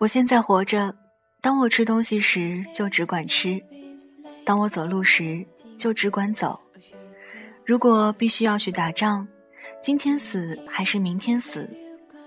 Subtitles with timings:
[0.00, 0.94] 我现在活着，
[1.42, 3.62] 当我吃东西时就只管吃，
[4.46, 5.44] 当我走路时
[5.78, 6.58] 就只管走。
[7.66, 9.28] 如果必须要去打仗，
[9.82, 11.68] 今天死还是明天死，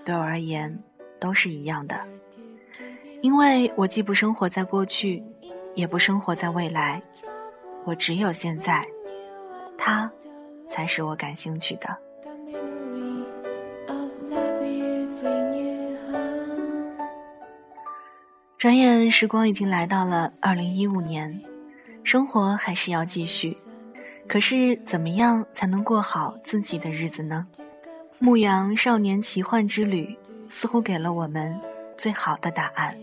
[0.04, 0.84] 对我而言
[1.18, 2.00] 都是一样的，
[3.22, 5.20] 因为我既不生活在过去，
[5.74, 7.02] 也不生活在未来，
[7.82, 8.86] 我只有现在，
[9.76, 10.08] 它
[10.68, 12.03] 才是我感兴趣的。
[18.64, 21.38] 转眼时光已经来到了二零一五年，
[22.02, 23.54] 生活还是要继续，
[24.26, 27.46] 可是怎么样才能过好自己的日子呢？
[28.18, 30.06] 《牧羊少年奇幻之旅》
[30.48, 31.60] 似乎给了我们
[31.98, 32.96] 最好的答案。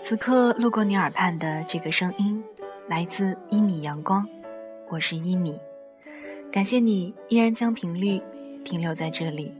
[0.00, 2.40] 此刻路过你耳畔的这个声音，
[2.86, 4.24] 来自一米阳光，
[4.90, 5.58] 我是一米，
[6.52, 8.22] 感谢你依然将频率
[8.64, 9.59] 停留在这里。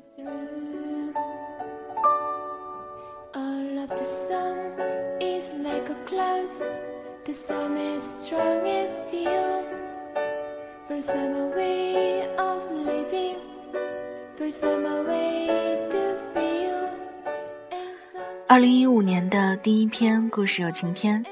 [18.48, 21.24] 二零一五年的第一篇故事有晴天，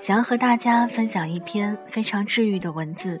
[0.00, 3.20] 想要和大家分享一篇非常治愈的文字，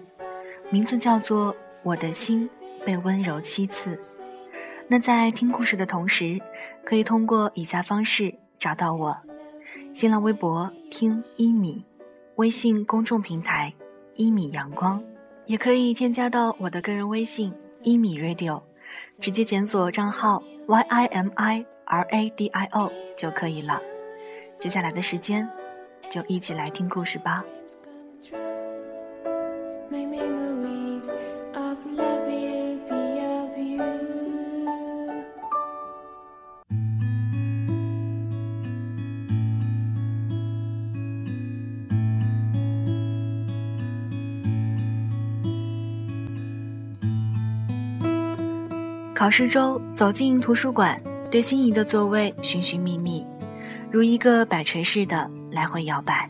[0.68, 1.54] 名字叫做
[1.84, 2.50] 《我的心
[2.84, 3.94] 被温柔七次》。
[4.88, 6.40] 那在听故事的同时，
[6.84, 9.16] 可以通过以下方式找到我：
[9.94, 11.82] 新浪微博听一米，
[12.36, 13.72] 微信公众平台
[14.16, 15.02] 一米阳光，
[15.46, 18.60] 也可以添加到我的个人微信一米 radio。
[19.18, 23.80] 直接检索账号 y i m i r a d i o 就可以了。
[24.58, 25.48] 接下来的时间，
[26.10, 27.42] 就一起来听故事吧。
[49.20, 50.98] 考试周走进图书馆，
[51.30, 53.22] 对心仪的座位寻寻觅觅，
[53.90, 56.26] 如一个摆锤似的来回摇摆。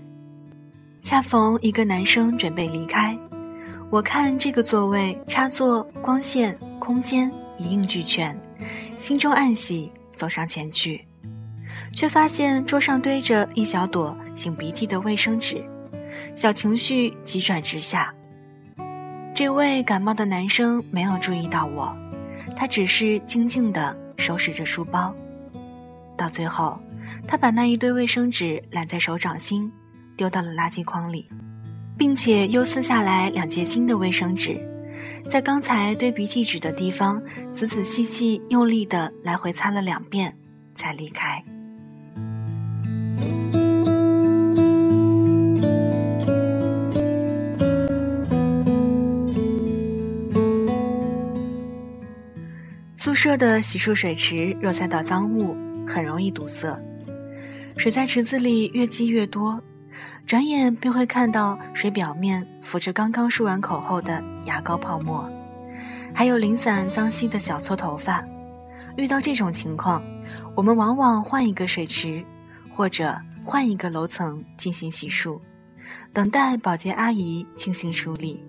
[1.05, 3.17] 恰逢一个男生准备离开，
[3.91, 8.37] 我看这个座位插座、光线、空间一应俱全，
[8.99, 11.07] 心中暗喜，走上前去，
[11.95, 15.65] 却发现桌上堆着一小朵擤鼻涕的卫生纸，
[16.35, 18.13] 小情绪急转直下。
[19.33, 21.97] 这位感冒的男生没有注意到我。
[22.57, 25.15] 他只是静静地收拾着书包，
[26.17, 26.79] 到最后，
[27.27, 29.71] 他把那一堆卫生纸揽在手掌心，
[30.17, 31.29] 丢到了垃圾筐里，
[31.97, 34.61] 并且又撕下来两截新的卫生纸，
[35.29, 37.23] 在刚才堆鼻涕纸的地方
[37.55, 40.37] 仔仔细细、用力地来回擦了两遍，
[40.75, 41.43] 才离开。
[53.23, 55.55] 舍的洗漱水池若塞到脏物，
[55.87, 56.75] 很容易堵塞。
[57.77, 59.63] 水在池子里越积越多，
[60.25, 65.31] 转眼便会看到水表面浮着刚刚漱完口后的牙膏泡沫，
[66.15, 68.25] 还有零散脏兮的小撮头发。
[68.97, 70.03] 遇到这种情况，
[70.57, 72.25] 我们往往换一个水池，
[72.75, 73.15] 或者
[73.45, 75.39] 换一个楼层进行洗漱，
[76.11, 78.43] 等待保洁阿姨进行处理。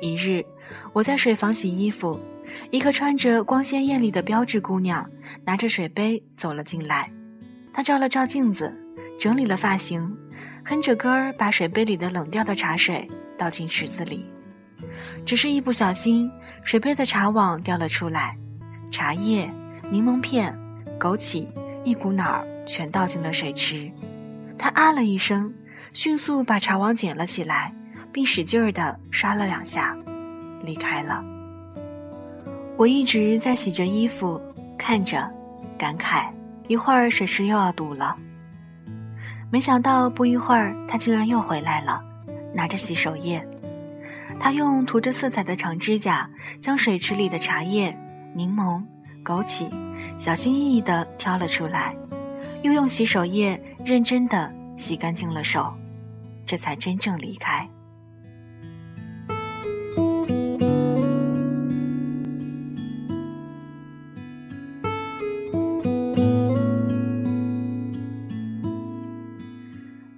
[0.00, 0.44] 一日，
[0.92, 2.18] 我在水房洗衣服。
[2.70, 5.08] 一个穿着光鲜艳丽的标致姑娘
[5.44, 7.10] 拿着水杯走了进来，
[7.72, 8.74] 她照了照镜子，
[9.18, 10.16] 整理了发型，
[10.64, 13.08] 哼着歌儿把水杯里的冷掉的茶水
[13.38, 14.26] 倒进池子里。
[15.24, 16.30] 只是一不小心，
[16.64, 18.36] 水杯的茶网掉了出来，
[18.90, 19.50] 茶叶、
[19.90, 20.56] 柠檬片、
[20.98, 21.46] 枸杞
[21.84, 23.90] 一股脑儿全倒进了水池。
[24.58, 25.52] 她啊了一声，
[25.92, 27.74] 迅速把茶网捡了起来，
[28.12, 29.96] 并使劲儿地刷了两下，
[30.62, 31.24] 离开了。
[32.76, 34.40] 我一直在洗着衣服，
[34.78, 35.30] 看着，
[35.78, 36.26] 感慨，
[36.68, 38.16] 一会儿水池又要堵了。
[39.50, 42.02] 没想到不一会儿，他竟然又回来了，
[42.54, 43.46] 拿着洗手液，
[44.40, 46.28] 他用涂着色彩的长指甲，
[46.60, 47.96] 将水池里的茶叶、
[48.34, 48.82] 柠檬、
[49.22, 49.70] 枸杞
[50.18, 51.94] 小心翼翼地挑了出来，
[52.62, 55.72] 又用洗手液认真地洗干净了手，
[56.46, 57.68] 这才真正离开。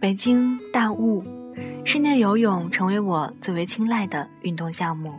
[0.04, 1.24] 北京大雾，
[1.82, 5.18] 室内游泳成为我最为青睐的运动项目。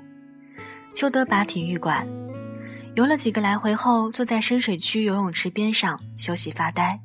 [0.94, 2.08] 邱德拔体育馆，
[2.96, 7.02] 游了几个来回后，坐在深水区游泳池边上休息发呆，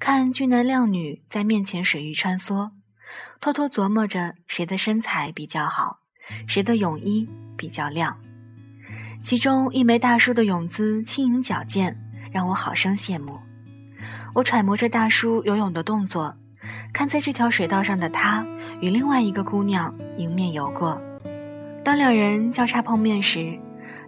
[0.00, 2.72] 看俊男靓女在面前水域穿梭，
[3.40, 5.98] 偷偷琢磨着谁的身材比较好，
[6.48, 8.18] 谁的泳衣比较亮。
[9.22, 11.96] 其中一枚大叔的泳姿轻盈矫健，
[12.32, 13.38] 让我好生羡慕。
[14.34, 16.36] 我揣摩着大叔游泳的动作。
[16.92, 18.46] 看，在这条水道上的他
[18.80, 21.00] 与另外一个姑娘迎面游过。
[21.84, 23.58] 当两人交叉碰面时，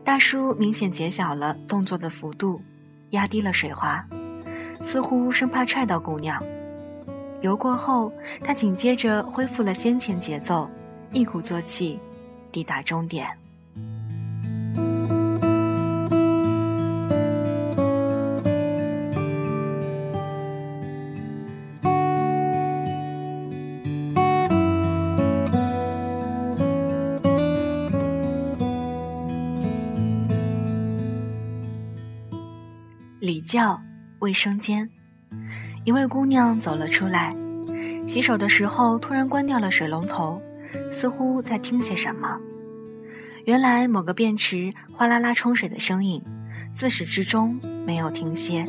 [0.02, 2.60] 大叔明显减小了动作的幅度，
[3.10, 4.04] 压低了水花，
[4.82, 6.42] 似乎生怕踹到姑娘。
[7.40, 8.12] 游过后，
[8.42, 10.68] 他紧接着恢复了先前节奏，
[11.12, 12.00] 一鼓作气，
[12.50, 13.37] 抵达终点。
[33.48, 33.80] 叫
[34.18, 34.90] 卫生间，
[35.82, 37.34] 一位姑娘走了出来，
[38.06, 40.38] 洗手的时候突然关掉了水龙头，
[40.92, 42.38] 似乎在听些什么。
[43.46, 46.22] 原来某个便池哗啦啦冲水的声音，
[46.74, 48.68] 自始至终没有停歇。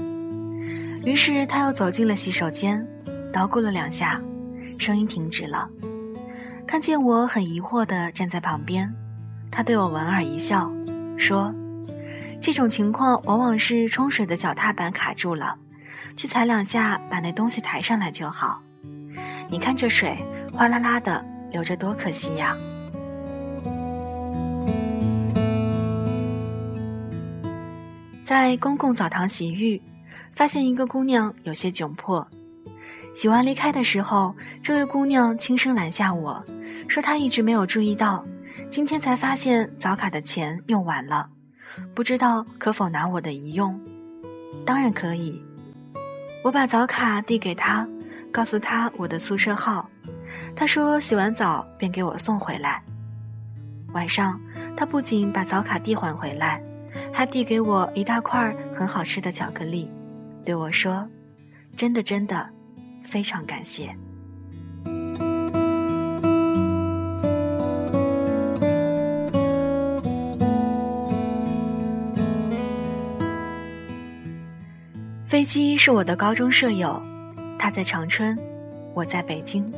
[1.03, 2.87] 于是她又走进了洗手间，
[3.33, 4.21] 捣鼓了两下，
[4.77, 5.67] 声音停止了。
[6.65, 8.89] 看见我很疑惑地站在旁边，
[9.51, 10.71] 她对我莞尔一笑，
[11.17, 11.53] 说。
[12.41, 15.55] 这种情况往往是冲水的脚踏板卡住了，
[16.15, 18.61] 去踩两下把那东西抬上来就好。
[19.49, 20.17] 你看这水
[20.53, 22.55] 哗啦啦的流着，多可惜呀！
[28.23, 29.81] 在公共澡堂洗浴，
[30.33, 32.25] 发现一个姑娘有些窘迫。
[33.15, 36.43] 洗完离开的时候，这位姑娘轻声拦下我
[36.87, 38.23] 说：“她一直没有注意到，
[38.69, 41.29] 今天才发现澡卡的钱用完了。”
[41.93, 43.79] 不知道可否拿我的一用？
[44.65, 45.41] 当然可以。
[46.43, 47.87] 我把澡卡递给他，
[48.31, 49.89] 告诉他我的宿舍号。
[50.55, 52.81] 他说洗完澡便给我送回来。
[53.93, 54.39] 晚上，
[54.77, 56.63] 他不仅把澡卡递还回来，
[57.13, 59.89] 还递给我一大块很好吃的巧克力，
[60.45, 61.07] 对我说
[61.75, 62.49] ：“真的，真的，
[63.03, 63.95] 非常感谢。”
[75.39, 77.01] 飞机是我的高中舍友，
[77.57, 78.37] 他在长春，
[78.93, 79.71] 我在北京，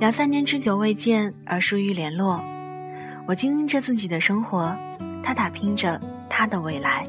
[0.00, 2.42] 两三年之久未见而疏于联络。
[3.28, 4.76] 我经营着自己的生活，
[5.22, 7.06] 他打拼着他的未来。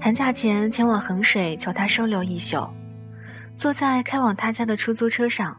[0.00, 2.68] 寒假前前往衡水求他收留一宿，
[3.56, 5.56] 坐在开往他家的出租车上，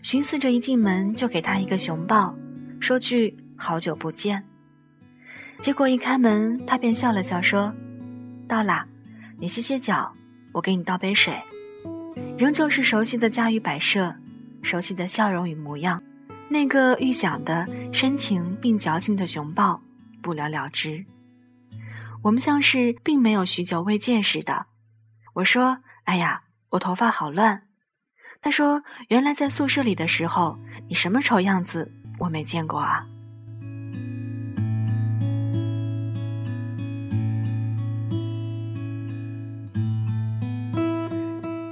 [0.00, 2.34] 寻思着一进门就给他一个熊抱，
[2.80, 4.42] 说句好久不见。
[5.60, 7.70] 结果一开门，他便笑了笑说
[8.48, 8.86] ：“到啦。”
[9.38, 10.14] 你歇歇脚，
[10.52, 11.40] 我给你倒杯水。
[12.38, 14.14] 仍旧是熟悉的家与摆设，
[14.62, 16.02] 熟悉的笑容与模样，
[16.48, 19.80] 那个预想的深情并矫情的熊抱，
[20.22, 21.04] 不了了之。
[22.22, 24.66] 我们像是并没有许久未见似的。
[25.34, 27.64] 我说：“哎呀，我头发好乱。”
[28.40, 33.06] 他说：“原来在宿舍里的时候，你什么丑样子，我没见过啊。”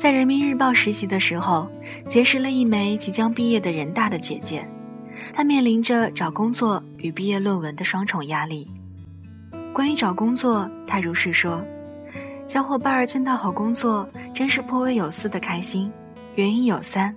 [0.05, 1.67] 在人民日报实习的时候，
[2.11, 4.63] 结识了一枚即将毕业的人大的姐姐。
[5.33, 8.71] 她面临着找工作与毕业论文的双重压力。
[9.73, 11.65] 关于找工作，她如是说
[12.47, 15.91] ：“小伙伴儿见到好工作，真是颇为有丝的开心。
[16.35, 17.17] 原因有三：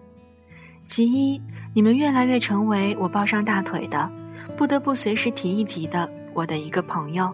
[0.86, 1.42] 其一，
[1.74, 4.10] 你们越来越成为我抱上大腿的，
[4.56, 7.28] 不得不随时提一提的我的一个朋友；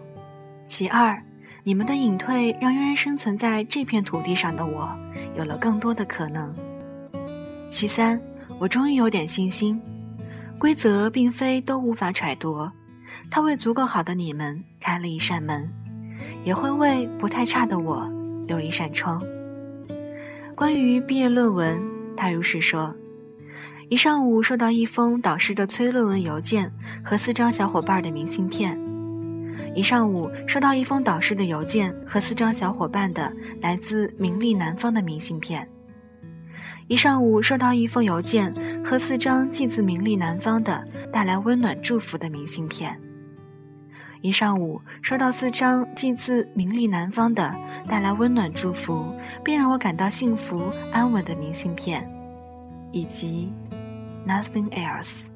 [0.66, 1.16] 其二。”
[1.66, 4.94] 你们的隐退让仍然生存在这片土地上的我
[5.34, 6.54] 有了更多的可能。
[7.70, 8.20] 其三，
[8.58, 9.80] 我终于有点信心。
[10.58, 12.70] 规则并非都无法揣度，
[13.30, 15.70] 它为足够好的你们开了一扇门，
[16.44, 18.06] 也会为不太差的我
[18.46, 19.22] 留一扇窗。
[20.54, 21.82] 关于毕业论文，
[22.14, 22.94] 他如是说：
[23.88, 26.70] 一上午收到一封导师的催论文邮件
[27.02, 28.78] 和四张小伙伴的明信片。
[29.74, 35.68] 一上午收到一封导师的邮件和四张小伙伴的来自名利南方的明信片。
[36.86, 43.00] 一上午收到一封邮件和四张寄自名利南方的带来温暖祝福的明信片。
[44.20, 47.54] 一上午收到四张寄自名利南方的
[47.86, 52.08] 带来温暖祝福并让我感到幸福安稳的明信片，
[52.90, 53.52] 以及
[54.26, 55.33] nothing else。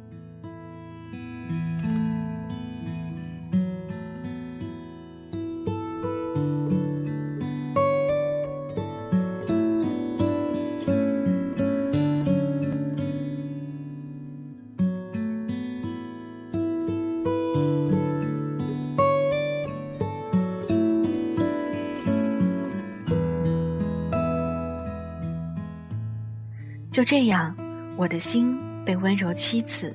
[26.98, 27.54] 就这样，
[27.96, 29.94] 我的心被温柔七次。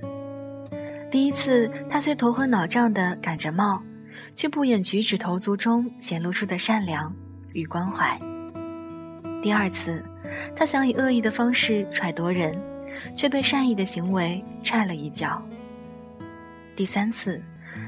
[1.12, 3.84] 第一次，他虽头昏脑胀的赶着冒，
[4.38, 7.14] 却不掩举止投足中显露出的善良
[7.52, 8.18] 与关怀。
[9.42, 10.02] 第二次，
[10.56, 12.58] 他想以恶意的方式揣度人，
[13.18, 15.46] 却被善意的行为踹了一脚。
[16.74, 17.44] 第三次，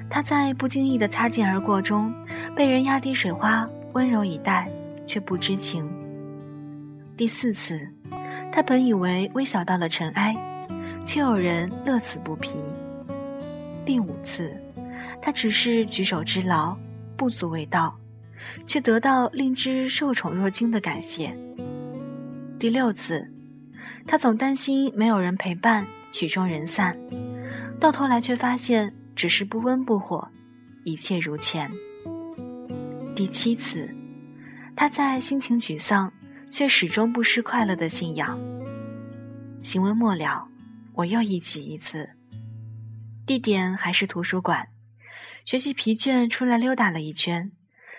[0.09, 2.13] 他在不经意的擦肩而过中，
[2.53, 4.69] 被人压低水花，温柔以待，
[5.07, 5.89] 却不知情。
[7.15, 7.94] 第四次。
[8.55, 10.33] 他本以为微小到了尘埃，
[11.05, 12.55] 却有人乐此不疲。
[13.85, 14.55] 第五次，
[15.21, 16.73] 他只是举手之劳，
[17.17, 17.99] 不足为道，
[18.65, 21.37] 却得到令之受宠若惊的感谢。
[22.57, 23.29] 第六次，
[24.07, 26.97] 他总担心没有人陪伴，曲终人散，
[27.77, 30.29] 到头来却发现只是不温不火，
[30.85, 31.69] 一切如前。
[33.13, 33.93] 第七次，
[34.77, 36.09] 他在心情沮丧。
[36.55, 38.39] 却始终不失快乐的信仰。
[39.61, 40.47] 行文末了，
[40.93, 42.11] 我又忆起一次，
[43.25, 44.69] 地点还是图书馆。
[45.43, 47.51] 学习疲倦，出来溜达了一圈，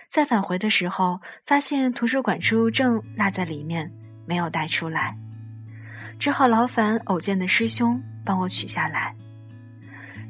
[0.08, 3.92] 再返回的时候，发现图书馆出入证落在里面，
[4.24, 5.18] 没有带出来，
[6.18, 9.14] 只好劳烦偶见的师兄帮我取下来。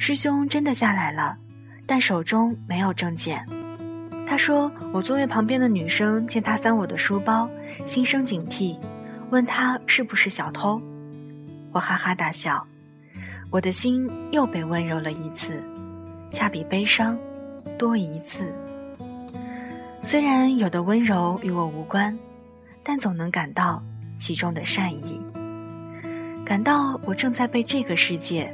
[0.01, 1.39] 师兄真的下来了，
[1.87, 3.47] 但手中没有证件。
[4.27, 7.49] 他说：“我座位旁边的女生见他翻我的书包，
[7.85, 8.77] 心生警惕，
[9.31, 10.83] 问他是不是小偷。”
[11.73, 12.67] 我哈哈大笑，
[13.51, 15.63] 我的心又被温柔了一次，
[16.33, 17.17] 恰比悲伤
[17.79, 18.53] 多一次。
[20.03, 22.19] 虽然有的温柔与我无关，
[22.83, 23.83] 但总能感到
[24.19, 25.21] 其中的善意，
[26.45, 28.53] 感到我正在被这个世界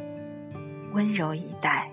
[0.93, 1.92] 温柔以待。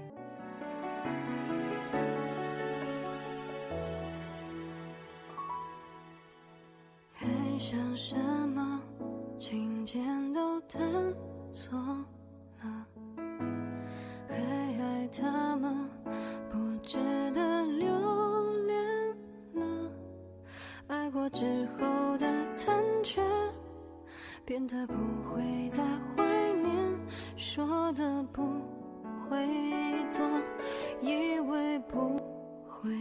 [31.10, 32.22] 以为不
[32.68, 32.92] 会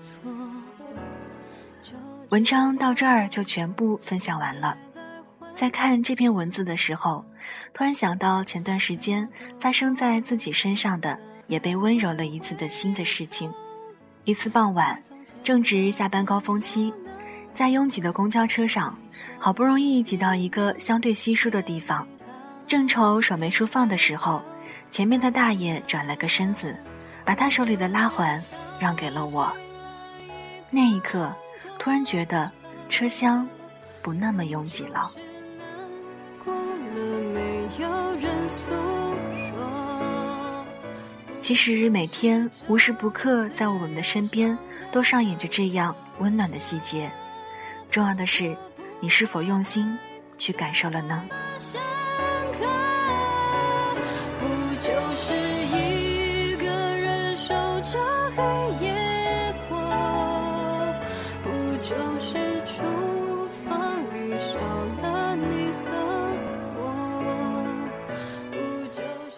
[0.00, 0.30] 错。
[2.28, 4.78] 文章到这儿就全部分享完了。
[5.54, 7.24] 在看这篇文字的时候，
[7.74, 13.52] 突然想到前段时间发生在自己身上的，也被温柔了一次的新的事情。
[14.24, 15.02] 一次傍晚，
[15.42, 16.94] 正值下班高峰期。
[17.54, 18.96] 在拥挤的公交车上，
[19.36, 22.06] 好不容易挤到一个相对稀疏的地方，
[22.68, 24.40] 正愁手没处放的时候，
[24.90, 26.76] 前面的大爷转了个身子，
[27.28, 28.42] 把他手里的拉环
[28.80, 29.52] 让给了我。
[30.70, 31.30] 那一刻，
[31.78, 32.50] 突然觉得
[32.88, 33.46] 车厢
[34.00, 35.10] 不那么拥挤了。
[41.38, 44.56] 其实每天无时不刻在我们的身边，
[44.90, 47.12] 都上演着这样温暖的细节。
[47.90, 48.56] 重要的是，
[49.00, 49.98] 你是否用心
[50.38, 51.22] 去感受了呢？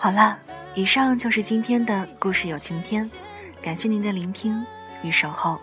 [0.03, 0.39] 好了，
[0.75, 3.09] 以上就是今天的故事有晴天，
[3.61, 4.65] 感谢您的聆听
[5.03, 5.61] 与守候。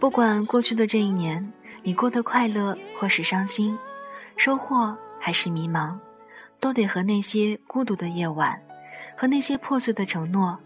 [0.00, 1.52] 不管过去的这一年。
[1.84, 3.78] 你过得快乐或是伤心，
[4.36, 5.96] 收获还是迷茫，
[6.58, 8.60] 都得和那些孤独的夜晚，
[9.16, 10.58] 和那些破碎的承诺，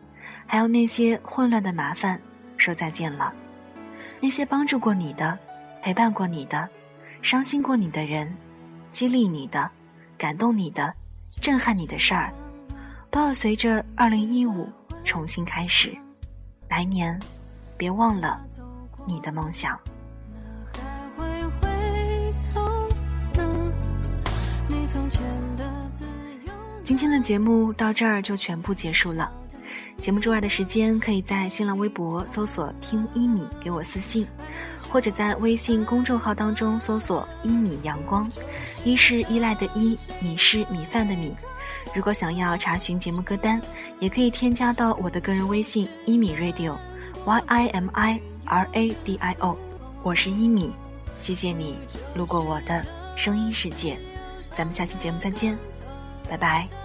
[0.46, 2.18] 还有那些混乱的麻烦
[2.56, 3.34] 说再见了。
[4.18, 5.38] 那些帮助过你的、
[5.82, 6.66] 陪伴过你的、
[7.20, 8.34] 伤心过你的人，
[8.90, 9.70] 激励你的、
[10.16, 10.94] 感动你的，
[11.38, 12.32] 震撼你的事儿，
[13.10, 14.68] 都要随着二零一五
[15.02, 15.92] 重新开始。
[16.68, 17.18] 来年，
[17.76, 18.40] 别忘了
[19.06, 19.78] 你的梦想。
[26.84, 29.30] 今天的节目到这儿就全部结束了。
[30.00, 34.26] 节目之外的时间，可以在新浪微博搜索“听一米”给我私信，
[34.88, 38.30] 或者在微信公众号当中搜索“一米阳光”。
[38.82, 41.36] 一是依赖的依，米是米饭的米。
[41.94, 43.60] 如果想要查询节目歌单，
[43.98, 49.56] 也可以添加到我的个人微信“一米 radio”，Y I M I R A D I O。
[50.02, 50.72] 我是一米，
[51.18, 51.76] 谢谢你
[52.14, 52.84] 路过我的
[53.16, 53.98] 声音世界。
[54.54, 55.58] 咱们下期节目再见，
[56.28, 56.79] 拜拜。